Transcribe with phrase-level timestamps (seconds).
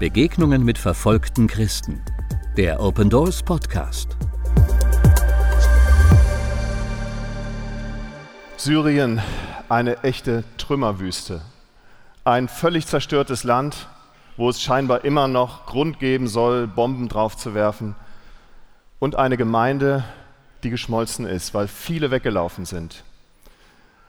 [0.00, 2.00] Begegnungen mit verfolgten Christen.
[2.56, 4.16] Der Open Doors Podcast.
[8.56, 9.20] Syrien,
[9.68, 11.42] eine echte Trümmerwüste.
[12.24, 13.88] Ein völlig zerstörtes Land,
[14.38, 17.94] wo es scheinbar immer noch Grund geben soll, Bomben draufzuwerfen.
[19.00, 20.04] Und eine Gemeinde,
[20.62, 23.04] die geschmolzen ist, weil viele weggelaufen sind.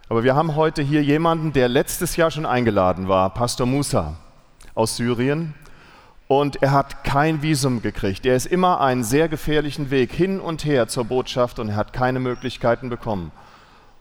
[0.07, 4.15] Aber wir haben heute hier jemanden, der letztes Jahr schon eingeladen war, Pastor Musa
[4.73, 5.53] aus Syrien.
[6.31, 8.25] Und er hat kein Visum gekriegt.
[8.25, 11.91] Er ist immer einen sehr gefährlichen Weg hin und her zur Botschaft und er hat
[11.91, 13.33] keine Möglichkeiten bekommen.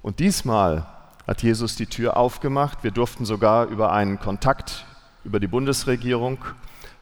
[0.00, 0.86] Und diesmal
[1.26, 2.84] hat Jesus die Tür aufgemacht.
[2.84, 4.86] Wir durften sogar über einen Kontakt
[5.24, 6.38] über die Bundesregierung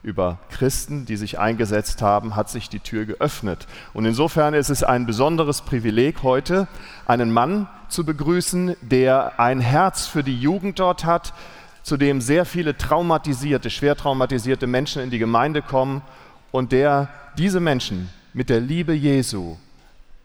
[0.02, 3.66] über Christen, die sich eingesetzt haben, hat sich die Tür geöffnet.
[3.92, 6.68] Und insofern ist es ein besonderes Privileg heute,
[7.06, 11.34] einen Mann zu begrüßen, der ein Herz für die Jugend dort hat,
[11.82, 16.02] zu dem sehr viele traumatisierte, schwer traumatisierte Menschen in die Gemeinde kommen
[16.50, 19.56] und der diese Menschen mit der Liebe Jesu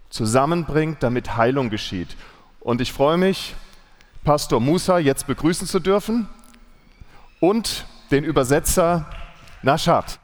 [0.09, 2.15] zusammenbringt, damit Heilung geschieht.
[2.59, 3.55] Und ich freue mich,
[4.23, 6.29] Pastor Musa jetzt begrüßen zu dürfen
[7.39, 9.05] und den Übersetzer
[9.63, 10.19] Nashat.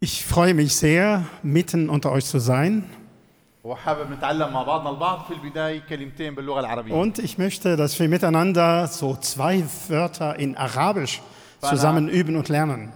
[0.00, 2.84] Ich freue mich sehr, mitten unter euch zu sein.
[6.90, 11.22] Und ich möchte, dass wir miteinander so zwei Wörter in Arabisch
[11.60, 12.92] zusammen üben und lernen.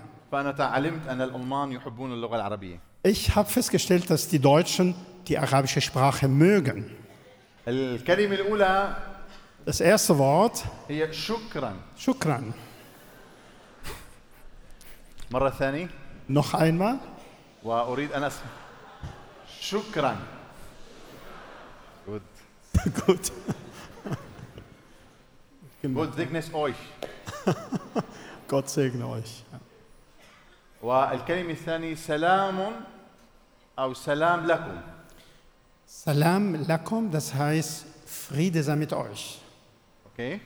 [3.05, 4.97] Ich habe festgestellt, dass die Deutschen
[5.29, 6.91] die arabische Sprache mögen.
[9.65, 10.65] Das erste Wort.
[11.13, 11.77] Schukran.
[11.97, 12.55] Schukran.
[15.31, 15.89] مرة ثانية.
[16.31, 16.99] نخ أينما.
[17.63, 18.47] وأريد أن أسمع.
[19.61, 20.17] شكرا.
[22.07, 22.23] Good.
[23.07, 23.31] Good.
[25.83, 26.77] Good Dignes euch
[28.49, 29.43] Gott segne euch
[30.83, 32.73] والكلمة الثانية سلام
[33.79, 34.81] أو سلام لكم.
[35.87, 39.39] سلام لكم das heißt Friede sei mit euch.
[40.15, 40.39] Okay.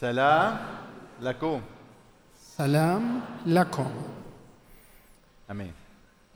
[0.00, 0.58] سلام
[1.20, 1.60] لكم.
[2.61, 3.91] سلام لكم Salam lakum.
[5.51, 5.71] أمين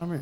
[0.01, 0.21] Amen.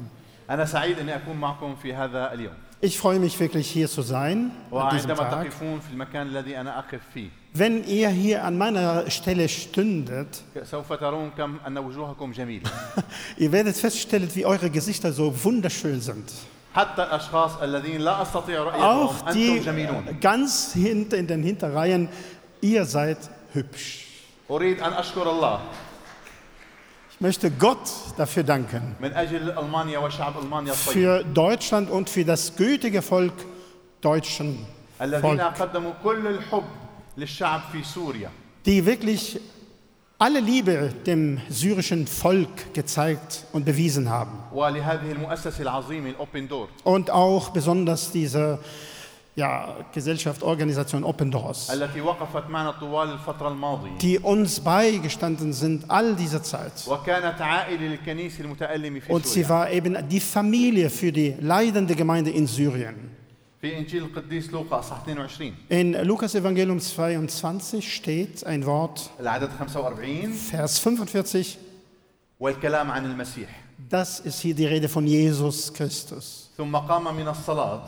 [0.49, 4.51] أنا سعيد أني أكون معكم في هذا اليوم Ich freue mich wirklich hier zu sein
[4.71, 5.43] an diesem وعندما Tag.
[5.49, 10.93] تقفون في المكان الذي أنا أقف فيه Wenn ihr hier an meiner Stelle stündet, سوف
[10.93, 12.69] ترون كم أن وجوهكم جميلة
[13.37, 16.31] ihr werdet feststellen, wie eure Gesichter so wunderschön sind.
[16.75, 22.07] حتى الأشخاص الذين لا أستطيع رؤيتهم Auch أنتم die جميلون ganz hinter in den Hinterreihen,
[22.61, 23.17] ihr seid
[23.53, 24.05] hübsch.
[24.49, 25.92] أريد أن أشكر الله Ich
[27.24, 28.96] möchte Gott dafür danken.
[30.74, 33.32] Für Deutschland und für das gütige Volk
[34.02, 34.66] Deutschen.
[34.98, 35.40] Volk,
[38.66, 39.40] die wirklich
[40.18, 44.38] alle Liebe dem syrischen Volk gezeigt und bewiesen haben.
[46.84, 48.58] Und auch besonders diese
[49.35, 51.71] ja, Gesellschaft, Organisation Open Doors.
[51.71, 56.87] التي وقفت معنا طوال الفترة الماضية die uns beigestanden sind all diese Zeit.
[56.87, 61.95] وكانت عائلة للكنيسة المتألمة في Und sie سوريا war eben die Familie für die leidende
[61.95, 62.95] Gemeinde in Syrien.
[63.61, 70.33] في إنجيل القديس لوقا أصحاح 22 In Lukas Evangelium 22 steht ein Wort, العدد 45
[70.51, 71.57] Vers 45,
[72.39, 73.49] والكلام عن المسيح
[73.91, 76.49] das ist hier die Rede von Jesus Christus.
[76.57, 77.83] ثم قام من الصلاة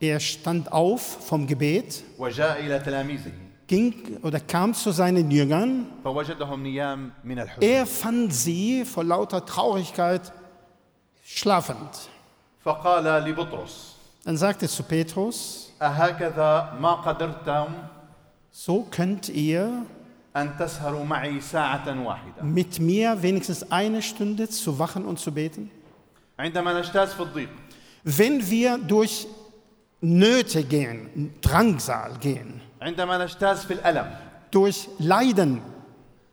[0.00, 2.04] er stand auf vom Gebet,
[3.66, 5.86] ging oder kam zu seinen Jüngern.
[7.60, 10.32] Er fand sie vor lauter Traurigkeit
[11.24, 12.08] schlafend.
[14.24, 15.72] Dann sagte er zu Petrus,
[18.50, 19.86] so könnt ihr
[22.42, 25.70] mit mir wenigstens eine Stunde zu wachen und zu beten?
[28.04, 29.26] Wenn wir durch
[30.01, 34.05] Nöte gehen, Drangsal gehen, عندما نجتاز في الألم
[34.51, 35.61] durch Leiden,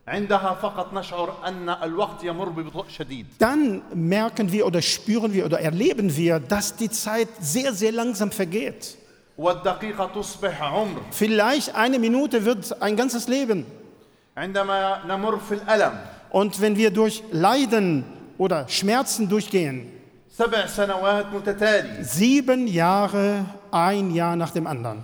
[0.08, 5.60] عندها فقط نشعر أن الوقت يمر ببطء شديد dann merken wir oder spüren wir oder
[5.60, 8.96] erleben wir, dass die Zeit sehr, sehr langsam vergeht.
[9.38, 13.64] والدقيقة تصبح عمر Vielleicht eine Minute wird ein ganzes Leben.
[14.36, 15.92] عندما نمر في الألم
[16.32, 18.04] Und wenn wir durch Leiden
[18.38, 19.93] oder Schmerzen durchgehen, سبع سنوات متتالية
[22.03, 25.01] Sieben Jahre, ein Jahr nach dem anderen.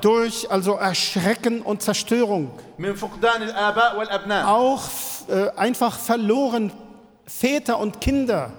[0.00, 2.50] Durch also Erschrecken und Zerstörung.
[4.46, 4.84] Auch
[5.28, 6.72] äh, einfach verloren
[7.26, 8.52] Väter und Kinder.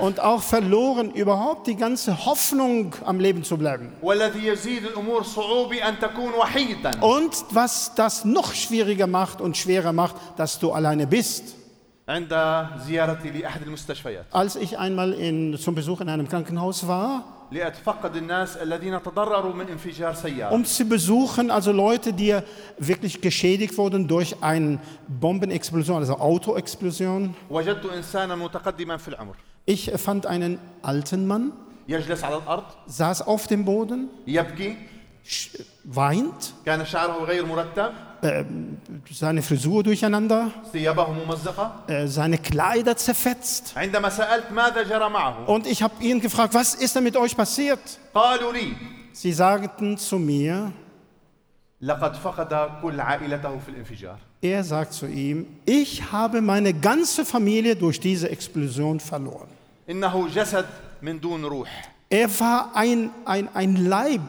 [0.00, 3.92] Und auch verloren überhaupt die ganze Hoffnung am Leben zu bleiben.
[7.02, 11.57] Und was das noch schwieriger macht und schwerer macht, dass du alleine bist.
[14.32, 17.24] Als ich einmal in, zum Besuch in einem Krankenhaus war,
[20.52, 22.38] um zu besuchen, also Leute, die
[22.78, 24.78] wirklich geschädigt wurden durch eine
[25.08, 27.34] Bombenexplosion, also Autoexplosion.
[29.66, 31.52] Ich fand einen alten Mann,
[32.86, 34.08] saß auf dem Boden,
[35.84, 36.54] weint.
[38.20, 38.44] Äh,
[39.12, 40.50] seine Frisur durcheinander.
[41.86, 43.74] Äh, seine Kleider zerfetzt.
[45.46, 47.78] Und ich habe ihn gefragt, was ist denn mit euch passiert?
[49.12, 50.72] Sie sagten zu mir,
[54.40, 59.48] er sagt zu ihm, ich habe meine ganze Familie durch diese Explosion verloren.
[62.10, 64.22] Er war ein, ein, ein Leib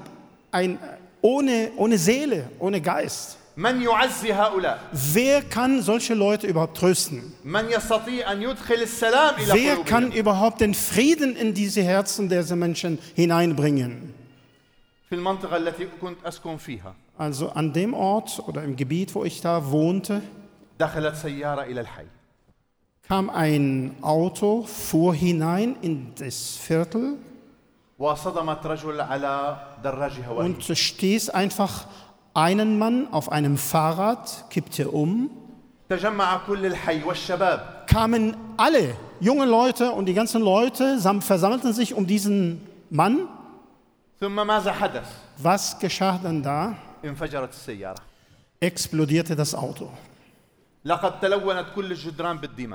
[0.52, 0.78] ein,
[1.22, 3.37] ohne, ohne Seele, ohne Geist.
[3.56, 4.78] من يعزي هؤلاء
[5.14, 7.22] Wer kann solche Leute überhaupt trösten?
[7.44, 12.28] من يستطيع ان يدخل السلام الى Wer kann قلوبهم überhaupt den Frieden in diese Herzen
[12.28, 14.12] dieser Menschen hineinbringen?
[15.11, 19.40] في المنطقه التي كنت اسكن فيها Also an dem Ort oder im Gebiet, wo ich
[19.40, 20.20] da wohnte,
[20.81, 22.06] دخلت سياره الى الحي
[23.08, 27.19] kam ein Auto, fuhr hinein in das Viertel
[30.38, 31.86] und stieß einfach
[32.34, 35.30] einen Mann auf einem Fahrrad, kippte um.
[37.88, 43.28] Kamen alle junge Leute und die ganzen Leute versammelten sich um diesen Mann.
[45.38, 46.75] Was geschah dann da?
[48.62, 49.90] Explodierte das Auto.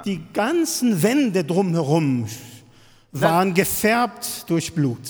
[0.05, 2.27] Die ganzen Wände drumherum
[3.15, 5.01] waren gefärbt durch Blut.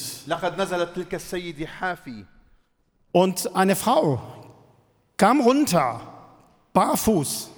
[3.12, 4.20] Und eine Frau
[5.16, 6.00] kam runter,
[6.72, 7.50] barfuß,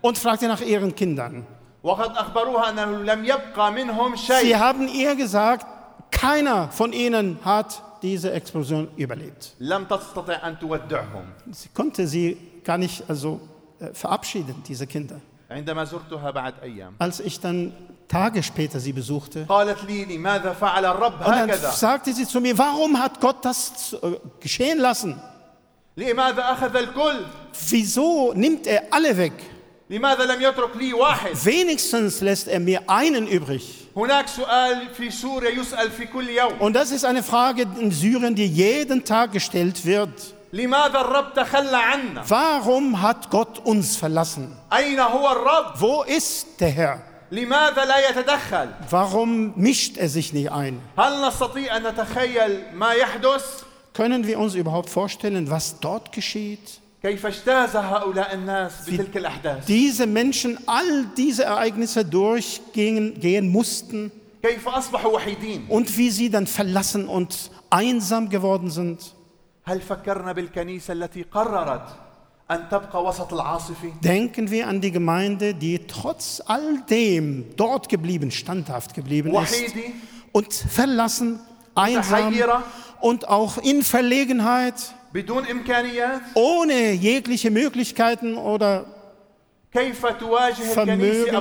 [0.00, 1.46] und fragte nach ihren Kindern.
[4.42, 5.66] Sie haben ihr gesagt,
[6.10, 9.54] keiner von ihnen hat diese Explosion überlebt.
[11.50, 13.40] Sie konnte sie gar nicht also
[13.80, 15.20] äh, verabschieden, diese Kinder.
[16.98, 17.72] Als ich dann
[18.12, 19.46] Tage später sie besuchte.
[19.48, 19.76] Und dann
[21.72, 25.18] sagte sie zu mir, warum hat Gott das äh, geschehen lassen?
[27.70, 29.32] Wieso nimmt er alle weg?
[29.88, 33.88] Wenigstens lässt er mir einen übrig.
[33.94, 34.10] Und
[36.74, 40.34] das ist eine Frage in Syrien, die jeden Tag gestellt wird.
[42.28, 44.54] Warum hat Gott uns verlassen?
[45.78, 47.11] Wo ist der Herr?
[47.31, 50.79] لماذا لا يتدخل Warum mischt er sich nicht ein?
[50.97, 53.63] هل نستطيع أن نتخيل ما يحدث
[53.93, 56.79] Können wir uns überhaupt vorstellen, was dort geschieht?
[57.03, 64.11] كيف اجتاز هؤلاء الناس بتلك الأحداث Diese Menschen all diese Ereignisse durchgehen gehen mussten
[64.43, 68.99] كيف أصبحوا وحيدين und wie sie dann verlassen und einsam geworden sind.
[69.65, 71.87] هل فكرنا بالكنيسة التي قررت
[74.02, 79.74] Denken wir an die Gemeinde, die trotz all dem dort geblieben, standhaft geblieben ist
[80.32, 81.40] und verlassen,
[81.74, 82.34] einsam
[83.00, 84.74] und auch in Verlegenheit,
[86.34, 88.86] ohne jegliche Möglichkeiten oder
[90.74, 91.36] Vermögen.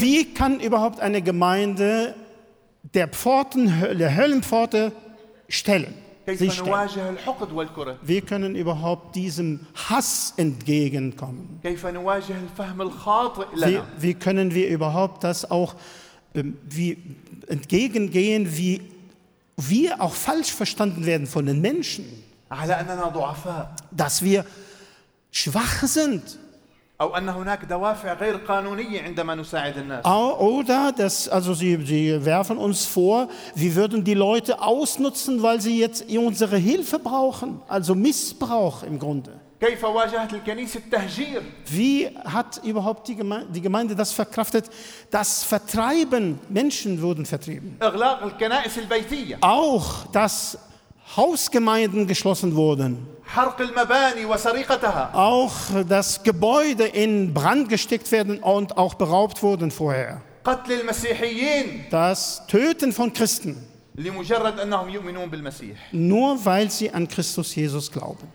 [0.00, 2.14] Wie kann überhaupt eine Gemeinde
[2.94, 4.92] der Pforten, der Höllenpforte
[5.48, 5.94] stellen?
[6.26, 7.18] sich stellen.
[8.02, 11.60] Wie können überhaupt diesem Hass entgegenkommen?
[13.52, 15.74] Wie, wie können wir überhaupt das auch
[16.34, 16.98] ähm, wie
[17.48, 18.80] entgegengehen, wie
[19.56, 22.04] wir auch falsch verstanden werden von den Menschen?
[23.90, 24.44] Dass wir
[25.30, 26.38] schwach sind.
[27.01, 32.25] أو أن هناك دوافع غير قانونية عندما نساعد الناس Au- oder dass also sie, sie
[32.25, 37.93] werfen uns vor, wir würden die Leute ausnutzen, weil sie jetzt unsere Hilfe brauchen, also
[37.95, 39.31] Missbrauch im Grunde.
[39.61, 41.41] كيف واجهت الكنيسة التهجير
[41.71, 44.65] Wie hat überhaupt die Gemeinde, die Gemeinde das verkraftet?
[45.11, 47.77] Das Vertreiben, Menschen wurden vertrieben.
[47.81, 50.57] إغلاق الكنائس البيتية Auch, dass
[51.15, 52.97] Hausgemeinden geschlossen wurden.
[53.25, 60.21] حرق المباني وسرقتها Auch, dass Gebäude in Brand gesteckt werden und auch beraubt wurden vorher.
[60.45, 63.55] قتل المسيحيين Das Töten von Christen,
[63.95, 68.27] لمجرد أنهم يؤمنون بالمسيح nur weil sie an Christus Jesus glauben.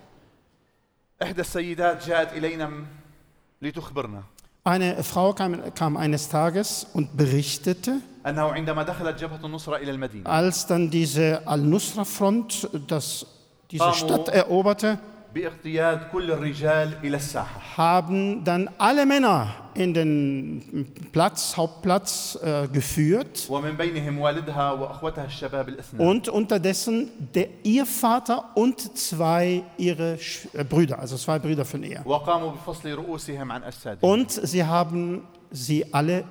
[1.23, 2.87] إحدى السيدات جاءت إلينا م-
[3.63, 4.23] لتخبرنا
[4.67, 10.27] Eine Frau kam, kam eines Tages und berichtete, أنه عندما دخلت جبهة النصرة إلى المدينة
[10.29, 13.27] als dann diese Al-Nusra-Front das,
[13.71, 13.93] diese Amo.
[13.95, 14.99] Stadt eroberte,
[17.78, 23.48] haben dann alle Männer in den Platz, Hauptplatz äh, geführt
[25.98, 30.18] und unterdessen der, ihr Vater und zwei ihre
[30.54, 32.04] äh, Brüder, also zwei Brüder von ihr.
[34.02, 36.24] Und sie haben sie alle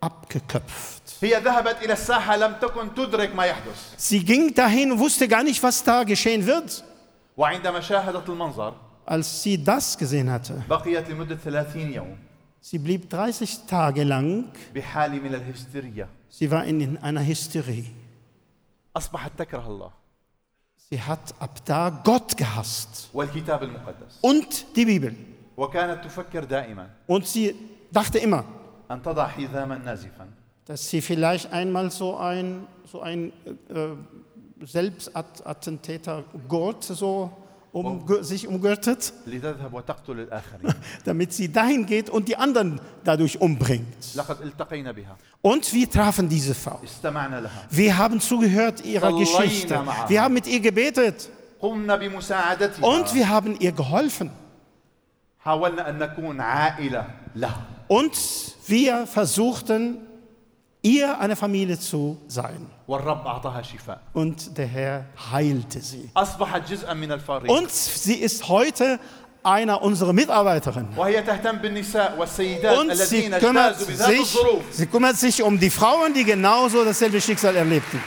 [0.00, 1.02] abgeköpft.
[3.96, 6.84] Sie ging dahin und wusste gar nicht, was da geschehen wird.
[7.40, 8.74] وعندما شاهدت المنظر
[9.06, 12.16] Als sie das gesehen hatte, بقيت لمدة 30 يوم
[12.62, 14.44] sie blieb 30 Tage lang,
[14.74, 17.84] بحالة من الهستيريا sie war in einer Hysterie.
[18.96, 19.90] أصبحت تكره الله
[20.92, 25.14] Sie hat ab da Gott gehasst والكتاب المقدس und die Bibel.
[25.56, 27.54] وكانت تفكر دائما Und sie
[27.92, 28.44] dachte immer,
[28.90, 30.28] أن تضع حزاما نازفا
[30.66, 33.32] dass sie vielleicht einmal so ein, so ein
[33.74, 33.88] äh,
[34.62, 37.30] Selbstattentäter Gurt so
[37.72, 39.12] um, sich umgürtet,
[41.04, 43.86] damit sie dahin geht und die anderen dadurch umbringt.
[45.42, 46.80] Und wir trafen diese Frau.
[47.70, 49.82] Wir haben zugehört ihrer Geschichte.
[50.08, 51.28] Wir haben mit ihr gebetet.
[51.60, 51.88] Und
[53.14, 54.30] wir haben ihr geholfen.
[57.88, 58.12] Und
[58.66, 59.98] wir versuchten,
[60.82, 62.66] ihr eine Familie zu sein.
[62.89, 66.09] والرب أعطاها شفاء Und der Herr heilte sie.
[66.17, 68.99] أصبحت جزءا من الفريق Und sie ist heute
[69.43, 70.97] einer unserer Mitarbeiterinnen.
[70.97, 75.43] وهي تهتم بالنساء والسيدات Und sie الذين kümmert, اجتازوا بذات sich, الظروف sie kümmert sich
[75.43, 77.99] um die Frauen, die genauso dasselbe Schicksal erlebten.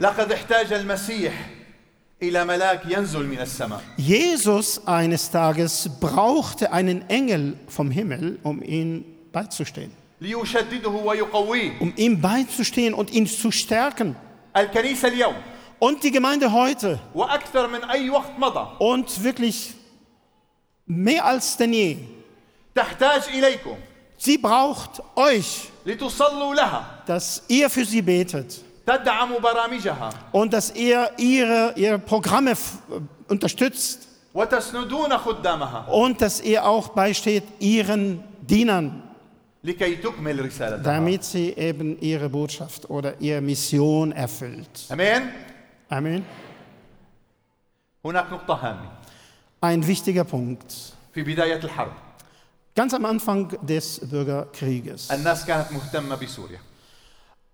[0.00, 1.32] لقد احتاج المسيح
[3.97, 9.91] Jesus eines Tages brauchte einen Engel vom Himmel, um ihm beizustehen.
[11.79, 14.15] Um ihm beizustehen und ihn zu stärken.
[15.79, 16.99] Und die Gemeinde heute.
[18.77, 19.73] Und wirklich
[20.85, 21.97] mehr als denn je.
[24.17, 25.69] Sie braucht euch,
[27.07, 28.61] dass ihr für sie betet
[30.32, 32.78] und dass ihr ihre, ihre Programme f-
[33.28, 39.02] unterstützt وتسندون خدامها und dass ihr auch beisteht ihren Dienern,
[39.64, 44.86] لكي تكمل رسالتها damit sie eben ihre Botschaft oder ihre Mission erfüllt.
[44.92, 45.32] أمين
[45.90, 46.22] Amen.
[48.04, 48.90] هناك نقطة هامة
[49.64, 50.72] Ein wichtiger Punkt.
[51.14, 51.92] في بداية الحرب
[52.78, 55.10] Ganz am Anfang des Bürgerkrieges.
[55.12, 56.58] الناس كانت مهتمة بسوريا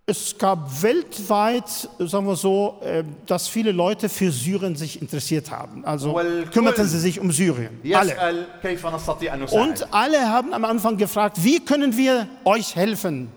[0.09, 1.67] es gab weltweit,
[1.99, 5.83] sagen wir so, äh, dass viele Leute für Syrien sich interessiert haben.
[5.83, 6.17] Also
[6.53, 7.77] kümmerten sie sich um Syrien.
[7.93, 8.45] Alle.
[9.51, 13.27] Und alle haben am Anfang gefragt, wie können wir euch helfen?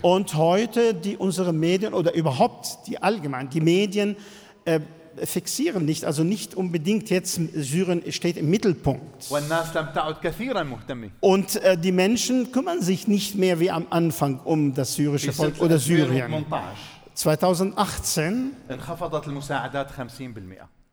[0.00, 4.16] Und heute die, unsere Medien oder überhaupt die allgemein, die Medien,
[4.64, 4.80] äh,
[5.24, 9.30] fixieren nicht, also nicht unbedingt jetzt Syrien steht im Mittelpunkt.
[11.20, 15.60] Und äh, die Menschen kümmern sich nicht mehr wie am Anfang um das syrische Volk
[15.60, 16.44] oder Syrien.
[17.14, 18.52] 2018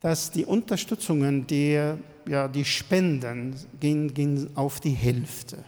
[0.01, 1.93] dass die Unterstützungen, die,
[2.27, 5.63] ja, die Spenden gehen, gehen auf die Hälfte.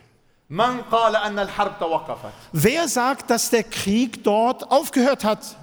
[2.51, 5.56] Wer sagt, dass der Krieg dort aufgehört hat?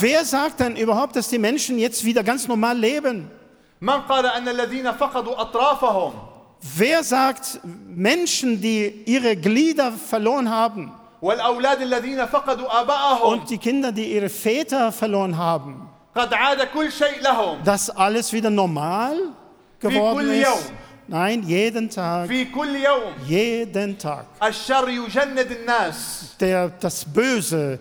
[0.00, 3.30] Wer sagt denn überhaupt, dass die Menschen jetzt wieder ganz normal leben?
[6.76, 10.92] Wer sagt, Menschen, die ihre Glieder verloren haben?
[13.32, 15.88] Und die Kinder, die ihre Väter verloren haben.
[17.64, 19.16] dass alles wieder normal
[19.80, 20.28] geworden
[20.58, 20.72] ist.
[21.03, 21.03] يوم.
[21.11, 24.43] Nein, jeden Tag, في كل يوم jeden Tag.
[24.43, 27.79] الشر يجند الناس Der, das Böse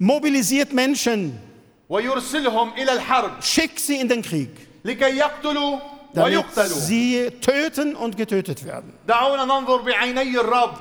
[0.00, 1.32] mobilisiert Menschen,
[1.88, 4.48] ويرسلهم إلى الحرب schickt sie in den Krieg,
[4.84, 5.78] لكي يقتلوا
[6.13, 8.93] damit sie töten und getötet werden.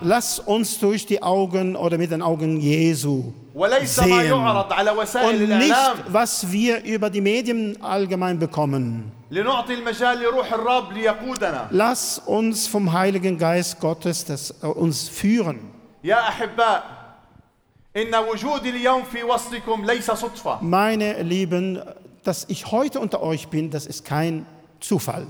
[0.02, 3.32] Lass uns durch die Augen oder mit den Augen Jesu
[3.84, 5.74] sehen und nicht,
[6.08, 9.12] was wir über die Medien allgemein bekommen.
[11.70, 15.58] Lass uns vom Heiligen Geist Gottes das, äh, uns führen.
[20.60, 21.82] Meine Lieben,
[22.24, 24.46] dass ich heute unter euch bin, das ist kein
[24.80, 25.26] Zufall.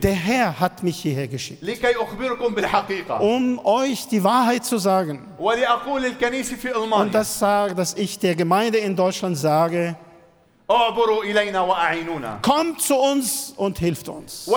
[0.00, 1.62] Der Herr hat mich hierher geschickt,
[3.20, 5.26] um euch die Wahrheit zu sagen.
[5.38, 9.96] Und das sage, dass ich der Gemeinde in Deutschland sage,
[12.42, 14.48] kommt zu uns und hilft uns.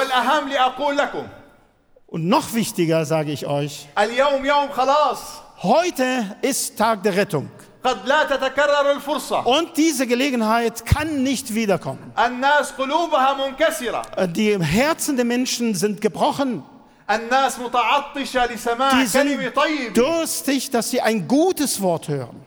[2.07, 3.87] Und noch wichtiger sage ich euch,
[5.63, 7.47] Heute ist Tag der Rettung.
[9.43, 12.11] Und diese Gelegenheit kann nicht wiederkommen.
[14.35, 16.63] Die Herzen der Menschen sind gebrochen.
[17.07, 22.43] Die sind durstig, dass sie ein gutes Wort hören.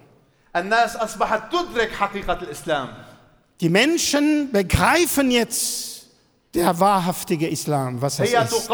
[3.61, 6.06] Die Menschen begreifen jetzt
[6.52, 8.71] der wahrhaftige Islam, was es ist.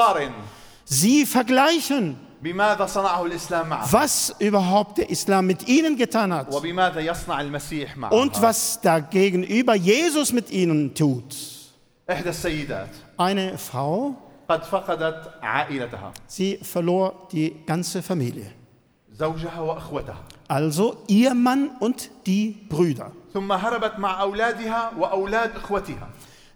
[0.87, 2.30] Sie vergleichen
[3.93, 6.49] was überhaupt der Islam mit ihnen getan hat?
[8.11, 11.37] und was dagegenüber Jesus mit ihnen tut.
[13.19, 14.17] Eine Frau,
[16.27, 18.51] sie verlor die ganze Familie.
[20.49, 23.13] Also ihr Mann und die Brüder.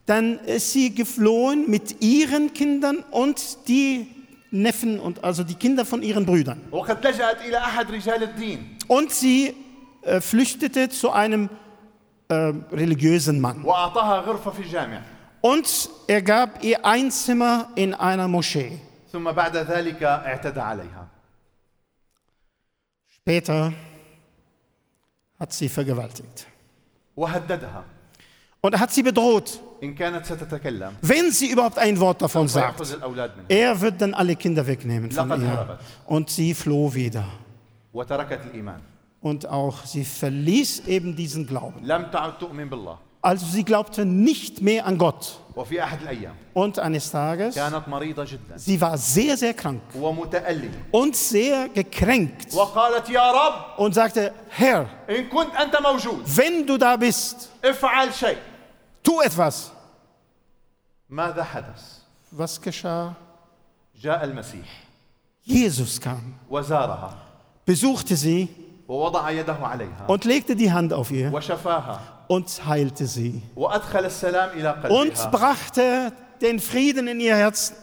[0.06, 4.06] Dann ist sie geflohen mit ihren Kindern und die
[4.53, 6.59] Neffen und also die Kinder von ihren Brüdern.
[6.71, 9.53] وقد لجأت إلى أحد رجال الدين Und sie
[10.01, 11.49] äh, flüchtete zu einem
[12.29, 12.33] äh,
[12.71, 13.63] religiösen Mann.
[13.63, 15.01] وأعطاها غرفة في الجامع
[15.41, 18.79] Und er gab ihr ein Zimmer in einer Moschee.
[19.11, 21.07] ثم بعد ذلك اعتدى عليها
[23.07, 23.73] Später
[25.39, 26.45] hat sie vergewaltigt.
[27.15, 27.83] وهددها
[28.64, 29.60] und er hat sie bedroht.
[31.02, 32.80] Wenn sie überhaupt ein Wort davon sagt,
[33.46, 35.78] er wird dann alle Kinder wegnehmen von ihr.
[36.06, 37.26] Und sie floh wieder.
[39.20, 41.86] Und auch sie verließ eben diesen Glauben.
[43.20, 45.40] Also sie glaubte nicht mehr an Gott.
[46.54, 47.58] Und eines Tages,
[48.56, 49.82] sie war sehr, sehr krank
[50.90, 52.48] und sehr gekränkt
[53.76, 57.50] und sagte, Herr, wenn du da bist,
[59.03, 59.71] tu etwas.
[61.09, 61.99] ماذا حدث
[62.37, 63.13] Was geschah?
[64.01, 64.83] جاء المسيح
[65.47, 67.13] Jesus kam, وزارها
[67.65, 68.47] besuchte sie
[68.87, 74.49] ووضع يده عليها und legte die Hand auf ihr وشفاها und heilte sie وأدخل السلام
[74.49, 77.73] إلى und قلبها brachte den Frieden in ihr Herz.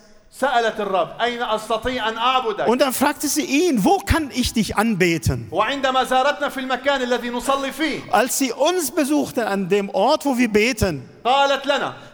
[2.67, 5.49] und dann fragte sie ihn, wo kann ich dich anbeten?
[8.11, 11.07] Als sie uns besuchte an dem Ort, wo wir beten,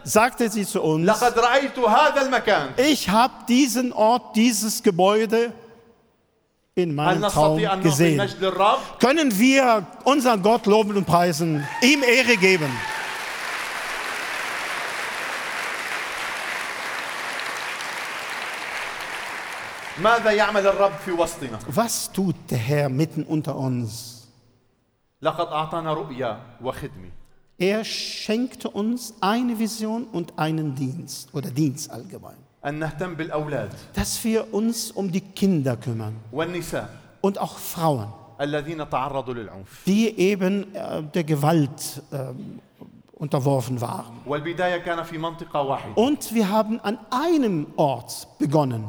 [0.04, 1.08] sagte sie zu uns,
[2.76, 5.52] ich habe diesen Ort, dieses Gebäude
[6.74, 8.20] in meinem Traum gesehen.
[9.00, 12.70] Können wir unseren Gott loben und preisen, ihm Ehre geben?
[21.74, 24.28] Was tut der Herr mitten unter uns?
[27.58, 32.36] Er schenkte uns eine Vision und einen Dienst oder Dienst allgemein.
[33.94, 36.14] Dass wir uns um die Kinder kümmern.
[37.20, 38.12] Und auch Frauen.
[39.86, 42.60] Die eben äh, der Gewalt ähm,
[43.14, 44.20] unterworfen waren.
[45.96, 48.84] Und wir haben an einem Ort begonnen.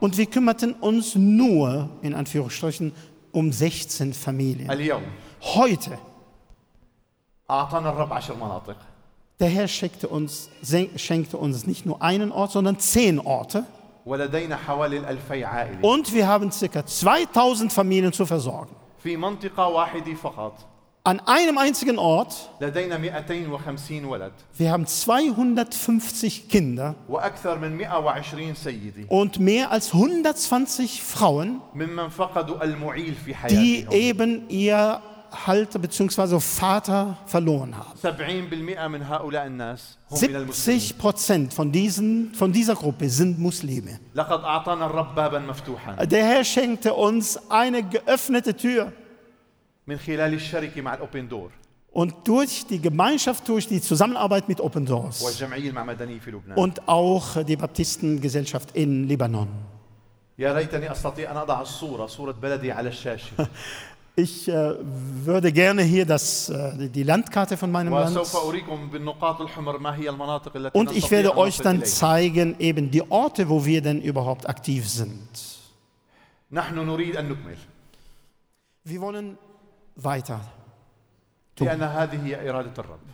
[0.00, 2.92] Und wir kümmerten uns nur, in Anführungsstrichen,
[3.32, 4.68] um 16 Familien.
[5.42, 5.98] Heute.
[9.40, 10.48] Der Herr schenkte uns,
[10.96, 13.64] schenkte uns nicht nur einen Ort, sondern zehn Orte.
[15.82, 16.86] Und wir haben ca.
[16.86, 18.74] 2000 Familien zu versorgen
[21.06, 22.50] an einem einzigen Ort.
[24.56, 26.94] Wir haben 250 Kinder
[29.08, 31.60] und mehr als 120 Frauen,
[33.50, 35.02] die eben ihr
[35.46, 36.40] Halter bzw.
[36.40, 37.98] Vater verloren haben.
[40.08, 41.72] 70 Prozent von,
[42.32, 44.00] von dieser Gruppe sind Muslime.
[46.06, 48.92] Der Herr schenkte uns eine geöffnete Tür.
[51.92, 55.24] Und durch die Gemeinschaft, durch die Zusammenarbeit mit Open Doors
[56.56, 59.48] und auch die Baptistengesellschaft in Libanon.
[64.16, 68.16] Ich äh, würde gerne hier das, äh, die Landkarte von meinem Land.
[70.72, 75.28] Und ich werde euch dann zeigen, eben die Orte, wo wir denn überhaupt aktiv sind.
[78.84, 79.38] Wir wollen
[79.96, 80.40] weiter
[81.56, 81.68] tun.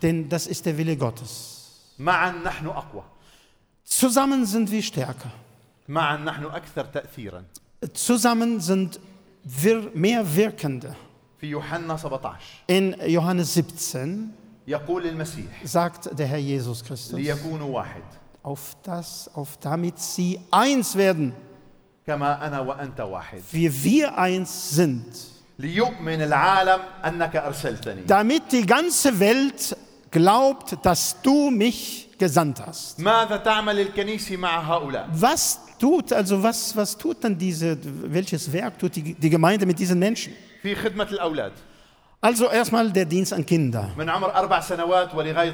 [0.01, 1.93] Denn das ist der Wille Gottes.
[3.83, 5.31] Zusammen sind wir stärker.
[7.93, 8.99] Zusammen sind
[9.43, 10.95] wir mehr Wirkende.
[12.67, 14.33] In Johannes 17
[15.63, 17.19] sagt der Herr Jesus Christus,
[18.43, 21.33] auf das, auf damit sie eins werden,
[23.51, 25.05] wie wir eins sind
[28.07, 29.75] damit die ganze Welt
[30.11, 32.99] glaubt, dass du mich gesandt hast.
[35.13, 37.77] Was tut also was was tut dann diese
[38.13, 40.33] welches Werk tut die, die Gemeinde mit diesen Menschen?
[42.23, 43.89] Also erstmal der Dienst an Kinder.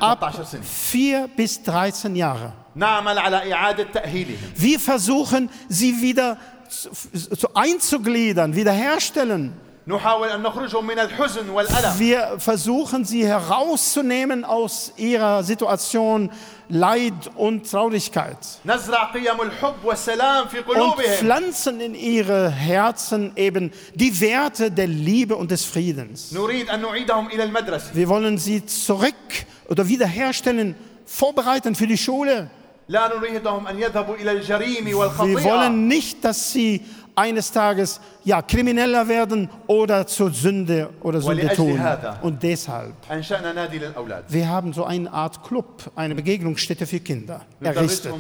[0.02, 2.52] Ab vier bis 13 Jahre.
[4.56, 6.38] Wir versuchen sie wieder
[7.54, 9.54] einzugliedern, wiederherstellen.
[11.98, 16.30] Wir versuchen sie herauszunehmen aus ihrer Situation
[16.68, 18.38] Leid und Traurigkeit.
[18.66, 18.82] Und
[21.20, 26.34] pflanzen in ihre Herzen eben die Werte der Liebe und des Friedens.
[26.34, 29.14] Wir wollen sie zurück
[29.70, 32.50] oder wiederherstellen, vorbereiten für die Schule.
[32.90, 33.02] Wir
[35.44, 36.86] wollen nicht, dass sie
[37.18, 41.82] eines Tages ja krimineller werden oder zur Sünde oder Sünde tun.
[42.22, 42.94] Und deshalb
[44.30, 48.14] wir haben so eine Art Club, eine Begegnungsstätte für Kinder errichtet.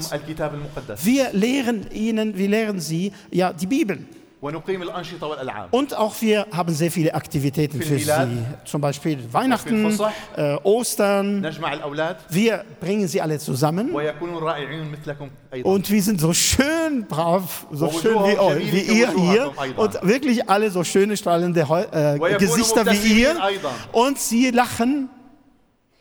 [1.04, 4.00] Wir lehren ihnen, wir lehren sie ja die Bibel.
[4.42, 8.29] ونقيم الأنشطة والألعاب Und auch wir haben sehr viele Aktivitäten für Milad.
[8.29, 8.45] sie.
[8.71, 10.11] Zum Beispiel Weihnachten, Fusach.
[10.37, 11.40] äh, Ostern.
[11.42, 13.92] نجمع الأولاد Wir bringen sie alle zusammen.
[13.95, 18.38] ويكونوا رائعين مثلكم أيضا Und wir sind so schön brav, so Wo schön wie, wujuhum
[18.57, 19.40] euch, wie ihr jamilin hier.
[19.47, 19.79] wujuhakum aydan.
[19.79, 23.42] Und wirklich alle so schöne, strahlende Heu- äh, yakunu Gesichter wie mubtasimin ihr.
[23.45, 23.73] aydan.
[23.92, 25.09] Und sie lachen.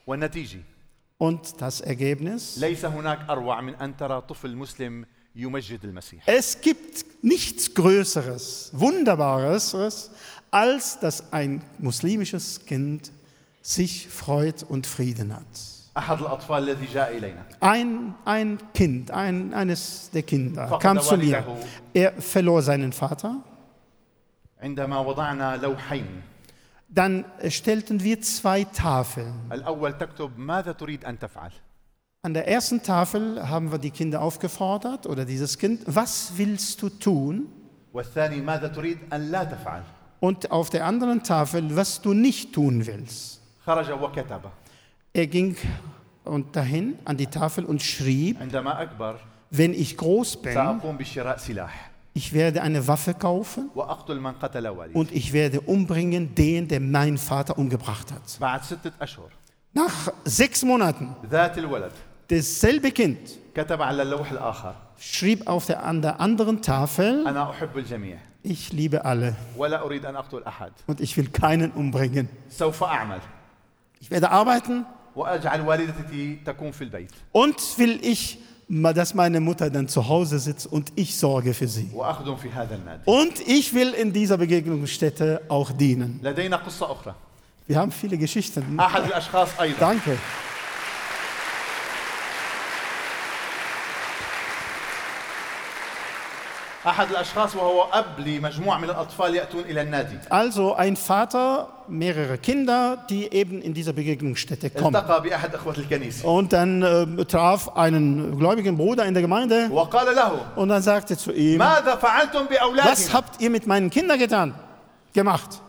[0.08, 0.60] والنتيجة
[1.20, 2.58] Und das Ergebnis?
[2.60, 5.15] ليس هناك أروع من أن ترى طفل مسلم يمجد المسيح
[6.27, 10.11] Es gibt nichts Größeres, Wunderbares,
[10.51, 13.13] als dass ein muslimisches Kind
[13.61, 15.45] sich freut und Frieden hat.
[17.61, 21.45] Ein, ein Kind, ein, eines der Kinder kam zu mir.
[21.93, 23.43] Er verlor seinen Vater.
[26.89, 29.35] Dann stellten wir zwei Tafeln.
[32.27, 36.89] An der ersten Tafel haben wir die Kinder aufgefordert oder dieses Kind, was willst du
[36.89, 37.47] tun?
[40.19, 43.41] Und auf der anderen Tafel, was du nicht tun willst.
[45.13, 45.57] Er ging
[46.25, 48.39] und dahin an die Tafel und schrieb,
[49.51, 50.81] wenn ich groß bin,
[52.13, 53.71] ich werde eine Waffe kaufen
[54.95, 58.41] und ich werde umbringen den, der mein Vater umgebracht hat.
[59.73, 61.15] Nach sechs Monaten
[62.30, 63.18] dasselbe Kind
[63.56, 68.72] كتب على اللوح الآخر schrieb auf der, an der anderen Tafel, أنا أحب الجميع ich
[68.74, 72.28] liebe alle ولا أريد أن أقتل أحد und ich will keinen umbringen.
[72.50, 73.20] سوف أعمل
[74.02, 74.84] Ich werde arbeiten
[75.16, 78.38] وأجعل والدتي تكون في البيت und will ich,
[78.70, 81.90] ma- dass meine Mutter dann zu Hause sitzt und ich sorge für sie.
[81.94, 86.20] وأخدم في هذا النادي Und ich will in dieser Begegnungsstätte auch dienen.
[86.24, 87.14] لدينا قصة أخرى
[87.68, 88.80] Wir haben viele Geschichten.
[88.80, 90.18] أحد الأشخاص أيضا Danke.
[100.31, 104.93] Also ein Vater, mehrere Kinder, die eben in dieser Begegnungsstätte kommen.
[106.25, 109.69] Und dann äh, traf einen gläubigen Bruder in der Gemeinde.
[110.55, 111.59] und dann sagte zu ihm,
[112.85, 114.55] was habt ihr mit meinen Kindern getan,
[115.13, 115.61] gemacht?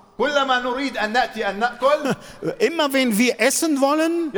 [2.59, 4.31] Immer wenn wir essen wollen,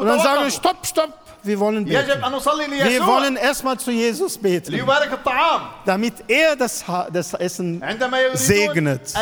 [0.00, 1.12] und dann sagen wir, stopp, stopp,
[1.46, 2.08] wir wollen beten.
[2.08, 4.74] Wir wollen erstmal zu Jesus beten,
[5.84, 7.82] damit er das, das Essen
[8.34, 9.14] segnet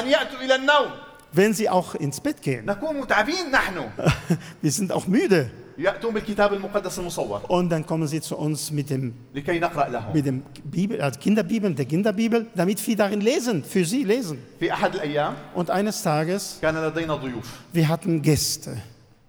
[1.35, 2.65] wenn sie auch ins Bett gehen.
[4.63, 5.51] Wir sind auch müde.
[7.49, 12.47] Und dann kommen sie zu uns mit dem, mit dem Bibel, also Kinderbibel, der Kinderbibel,
[12.55, 14.39] damit wir darin lesen, für sie lesen.
[15.53, 16.61] Und eines Tages,
[17.73, 18.77] wir hatten Gäste.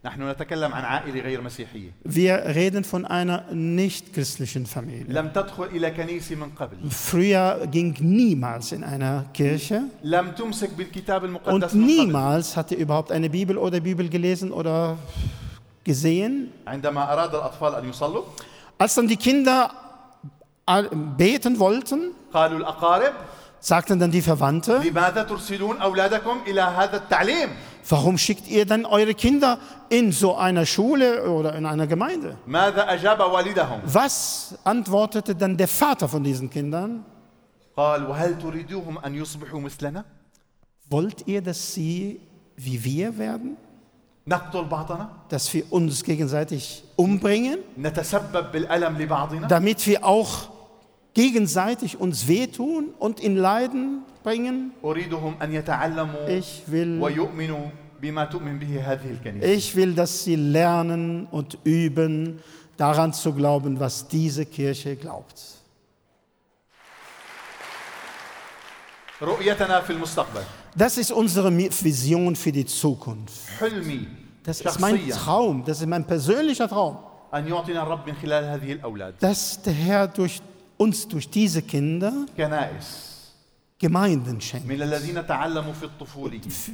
[0.04, 5.04] نحن نتكلم عن عائلة غير مسيحية Wir reden von einer nicht-christlichen Familie.
[5.12, 11.22] لم تدخل إلى كنيسة من قبل Früher ging niemals in einer Kirche لم تمسك بالكتاب
[11.22, 14.96] und المقدس من قبل niemals hatte überhaupt eine Bibel oder Bibel gelesen oder
[15.84, 16.48] gesehen.
[16.66, 18.22] عندما أراد الأطفال أن يصلوا
[18.78, 19.70] Als dann die Kinder
[20.66, 23.12] all- beten wollten, قالوا الأقارب
[23.62, 27.48] sagten dann die Verwandte, لماذا ترسلون أولادكم إلى هذا التعليم
[27.87, 32.37] Warum schickt ihr dann eure Kinder in so einer Schule oder in einer Gemeinde?
[33.85, 37.05] Was antwortete dann der Vater von diesen Kindern?
[40.89, 42.19] Wollt ihr, dass sie
[42.55, 43.57] wie wir werden?
[45.29, 47.59] Dass wir uns gegenseitig umbringen?
[49.47, 50.49] Damit wir auch
[51.13, 54.71] gegenseitig uns wehtun und in Leiden bringen.
[56.27, 56.99] Ich will,
[59.41, 62.39] ich will, dass sie lernen und üben,
[62.77, 65.39] daran zu glauben, was diese Kirche glaubt.
[70.75, 73.47] Das ist unsere Vision für die Zukunft.
[74.43, 76.97] Das ist mein Traum, das ist mein persönlicher Traum.
[79.21, 80.41] Dass der Herr durch
[80.77, 82.25] uns, durch diese Kinder,
[83.77, 84.67] Gemeinden schenkt.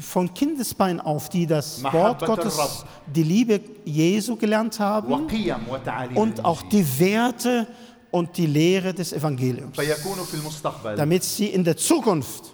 [0.02, 5.12] Von Kindesbein auf, die das Wort Gottes, die Liebe Jesu gelernt haben
[6.16, 7.66] und auch die Werte
[8.12, 9.76] und die Lehre des Evangeliums,
[10.96, 12.54] damit sie in der Zukunft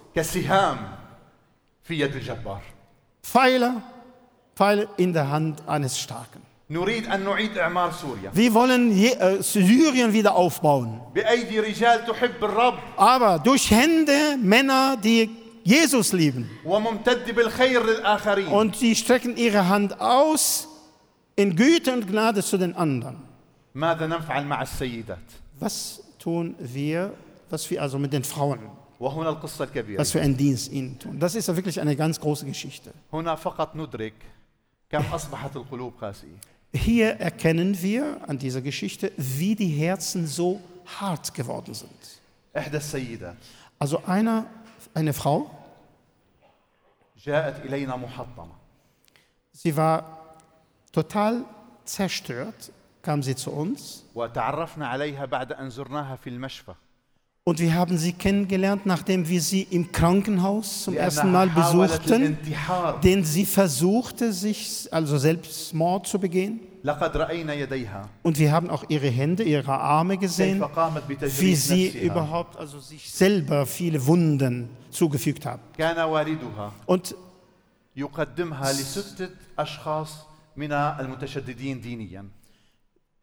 [3.22, 3.82] Pfeiler,
[4.56, 6.47] Pfeile in der Hand eines Starken.
[8.34, 11.00] Wir wollen äh, Syrien wieder aufbauen.
[12.96, 15.30] Aber durch Hände Männer, die
[15.64, 16.48] Jesus lieben.
[18.50, 20.68] Und sie strecken ihre Hand aus
[21.36, 23.16] in Güte und Gnade zu den anderen.
[25.58, 27.14] Was tun wir,
[27.48, 28.58] was wir also mit den Frauen?
[29.98, 31.18] Was für einen Dienst ihnen tun.
[31.18, 32.92] Das ist ja wirklich eine ganz große Geschichte.
[36.75, 39.67] هنا فقط ندرك كم أصبحت القلوب قاسية Hier erkennen wir an dieser Geschichte, wie die
[39.67, 40.59] Herzen so
[40.99, 42.19] hart geworden sind.
[42.57, 43.35] إحدى السيدات
[43.79, 44.45] Also einer,
[44.93, 45.49] eine Frau,
[47.25, 48.55] جاءت إلينا محطمة
[49.53, 50.35] sie war
[50.91, 51.45] total
[51.85, 52.71] zerstört,
[53.01, 56.73] kam sie zu uns وتعرفنا عليها بعد أن زرناها في المشفى
[57.48, 62.36] Und wir haben sie kennengelernt, nachdem wir sie im Krankenhaus zum ersten Mal besuchten,
[63.02, 66.60] denn sie versuchte, sich also Selbstmord zu begehen.
[68.22, 70.62] Und wir haben auch ihre Hände, ihre Arme gesehen,
[71.38, 75.62] wie sie überhaupt also sich selber viele Wunden zugefügt haben.
[76.84, 77.14] Und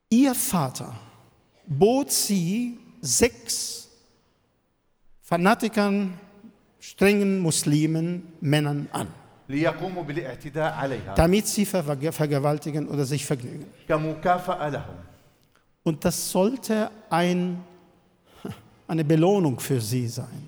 [0.09, 0.95] ihr Vater
[1.67, 3.84] bot sie sechs
[5.27, 6.13] Fanatikern,
[6.79, 9.07] strengen Muslimen, Männern an.
[11.15, 13.65] Damit sie ver vergewaltigen oder sich vergnügen.
[15.83, 17.63] Und das sollte ein,
[18.87, 20.47] eine Belohnung für sie sein.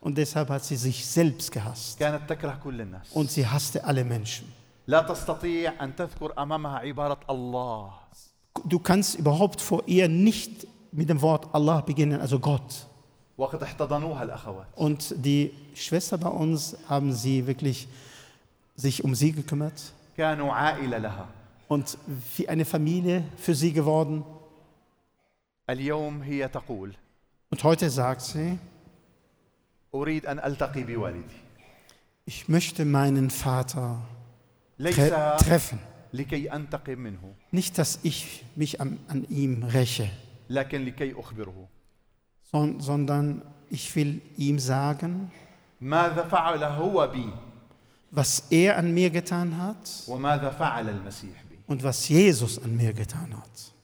[0.00, 2.02] Und deshalb hat sie sich selbst gehasst.
[3.12, 4.50] Und sie hasste alle Menschen.
[8.64, 12.87] Du kannst überhaupt vor ihr nicht mit dem Wort Allah beginnen, also Gott.
[14.74, 17.86] Und die Schwester bei uns haben sie wirklich
[18.74, 19.92] sich um sie gekümmert.
[21.68, 21.96] Und
[22.36, 24.24] wie eine Familie für sie geworden.
[27.50, 28.58] Und heute sagt sie,
[32.26, 34.00] ich möchte meinen Vater
[34.96, 35.78] tre treffen.
[37.52, 40.10] Nicht, dass ich mich an, an ihm räche,
[42.52, 45.30] sondern ich will ihm sagen,
[48.10, 50.04] was er an mir getan hat
[51.66, 53.74] und was Jesus an mir getan hat.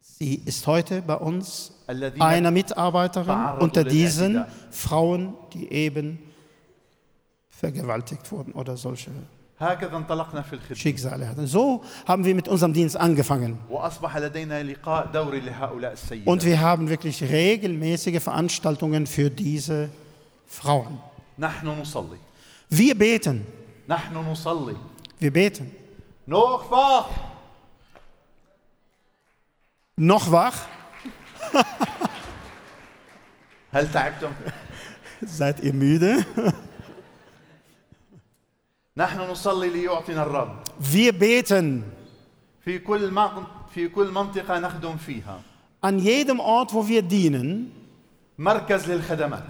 [0.00, 6.18] Sie ist heute bei uns eine Mitarbeiterin unter diesen Frauen, die eben
[7.50, 9.10] vergewaltigt wurden oder solche
[10.76, 11.46] Schicksale hatten.
[11.46, 13.58] So haben wir mit unserem Dienst angefangen.
[16.24, 19.88] Und wir haben wirklich regelmäßige Veranstaltungen für diese
[20.46, 21.00] Frauen.
[22.68, 23.46] Wir beten.
[25.18, 25.74] Wir beten.
[26.26, 27.08] Noch wach.
[29.96, 30.54] Noch wach?
[35.22, 36.24] Seid ihr müde?
[40.80, 41.84] Wir beten.
[45.80, 47.70] An jedem Ort, wo wir dienen,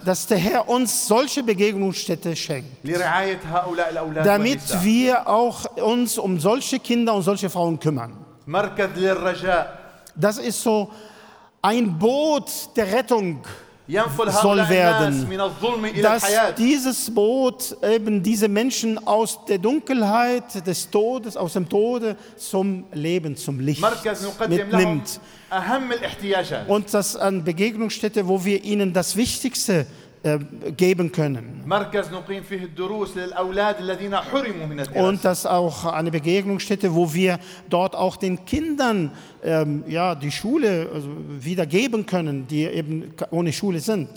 [0.04, 2.84] dass der Herr uns solche Begegnungsstätte schenkt,
[4.24, 8.12] damit wir auch uns um solche Kinder und solche Frauen kümmern.
[10.14, 10.90] Das ist so
[11.62, 13.40] ein Boot der Rettung
[13.88, 15.26] soll werden,
[16.02, 16.24] dass
[16.56, 23.36] dieses Boot eben diese Menschen aus der Dunkelheit des Todes, aus dem Tode zum Leben,
[23.36, 23.82] zum Licht
[24.48, 25.20] mitnimmt.
[26.66, 29.86] Und das an Begegnungsstätte, wo wir ihnen das Wichtigste
[30.24, 30.40] äh,
[30.76, 31.62] geben können.
[34.96, 39.12] Und das auch eine Begegnungsstätte, wo wir dort auch den Kindern
[39.44, 44.08] ähm, ja, die Schule also wieder geben können, die eben ohne Schule sind.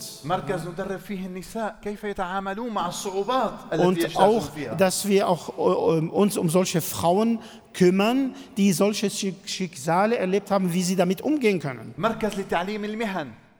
[3.78, 7.38] Und auch, dass wir auch äh, ähm, uns um solche Frauen
[7.72, 11.94] kümmern, die solche Schicksale erlebt haben, wie sie damit umgehen können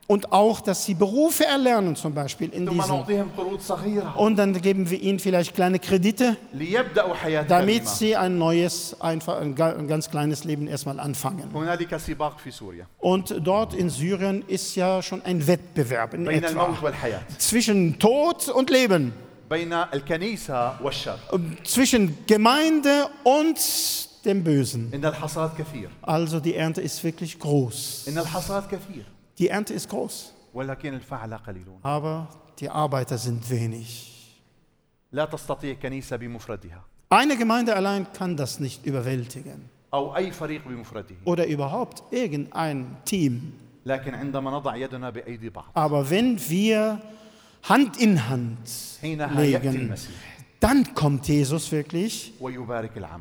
[0.07, 2.91] und auch, dass sie Berufe erlernen, zum Beispiel in diesem.
[4.15, 6.35] Und dann geben wir ihnen vielleicht kleine Kredite,
[7.47, 11.49] damit sie ein neues, einfach, ein ganz kleines Leben erstmal anfangen.
[12.99, 16.77] Und dort in Syrien ist ja schon ein Wettbewerb in etwa,
[17.37, 19.13] zwischen Tod und Leben.
[21.63, 23.57] Zwischen Gemeinde und
[24.25, 24.91] dem Bösen.
[26.01, 28.05] Also die Ernte ist wirklich groß.
[29.37, 30.33] Die Ernte ist groß.
[31.81, 32.27] Aber
[32.59, 34.41] die Arbeiter sind wenig.
[37.09, 39.69] Eine Gemeinde allein kann das nicht überwältigen.
[41.25, 43.53] Oder überhaupt irgendein Team.
[45.73, 47.01] Aber wenn wir
[47.63, 48.69] Hand in Hand
[49.35, 49.93] legen,
[50.59, 52.33] dann kommt Jesus wirklich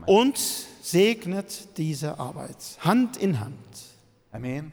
[0.07, 0.39] und
[0.83, 2.57] segnet diese Arbeit.
[2.81, 3.53] Hand in Hand.
[4.31, 4.73] Amen.